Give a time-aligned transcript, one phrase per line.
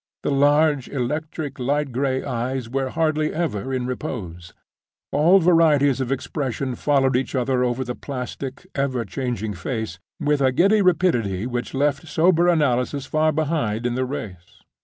[0.23, 4.51] The large, electric, light gray eyes were hardly ever in repose;
[5.11, 10.51] all varieties of expression followed each other over the plastic, ever changing face, with a
[10.51, 14.63] giddy rapidity which left sober analysis far behind in the race.